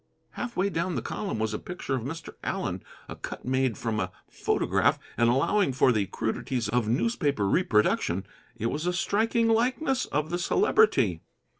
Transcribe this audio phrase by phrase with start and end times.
[0.31, 2.33] Half way down the column was a picture of Mr.
[2.43, 8.25] Allen, a cut made from a photograph, and, allowing for the crudities of newspaper reproduction,
[8.57, 11.21] it was a striking likeness of the Celebrity.